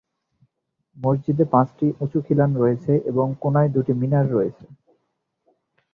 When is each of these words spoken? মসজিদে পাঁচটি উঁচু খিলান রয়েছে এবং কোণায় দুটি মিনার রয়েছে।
মসজিদে 0.97 1.45
পাঁচটি 1.53 1.85
উঁচু 2.03 2.19
খিলান 2.25 2.51
রয়েছে 2.55 2.93
এবং 3.05 3.27
কোণায় 3.41 3.69
দুটি 3.75 3.93
মিনার 4.01 4.25
রয়েছে। 4.31 4.65